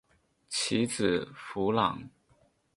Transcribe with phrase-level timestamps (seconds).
[0.49, 2.09] 其子苻朗。